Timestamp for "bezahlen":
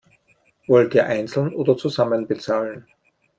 2.25-2.87